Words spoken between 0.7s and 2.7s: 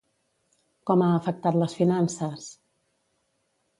Com ha afectat les finances?